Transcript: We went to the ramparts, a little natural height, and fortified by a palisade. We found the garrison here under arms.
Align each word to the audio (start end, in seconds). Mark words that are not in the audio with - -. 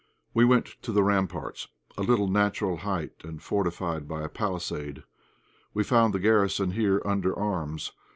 We 0.33 0.45
went 0.45 0.65
to 0.81 0.91
the 0.91 1.03
ramparts, 1.03 1.67
a 1.95 2.01
little 2.01 2.27
natural 2.27 2.77
height, 2.77 3.11
and 3.23 3.39
fortified 3.39 4.07
by 4.07 4.23
a 4.23 4.29
palisade. 4.29 5.03
We 5.75 5.83
found 5.83 6.11
the 6.11 6.19
garrison 6.19 6.71
here 6.71 7.03
under 7.05 7.37
arms. 7.37 7.91